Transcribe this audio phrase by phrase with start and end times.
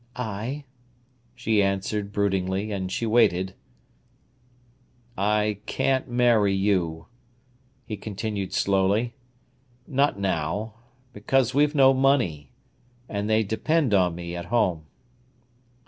[0.15, 0.65] "Ay,"
[1.35, 3.53] she answered broodingly; and she waited.
[5.15, 7.05] "I can't marry you,"
[7.85, 9.13] he continued slowly,
[9.85, 10.73] "not now,
[11.13, 12.49] because we've no money,
[13.07, 14.87] and they depend on me at home."